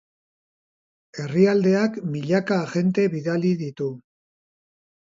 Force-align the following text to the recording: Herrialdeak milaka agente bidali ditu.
Herrialdeak 1.23 2.01
milaka 2.17 2.59
agente 2.65 3.07
bidali 3.17 3.57
ditu. 3.65 3.93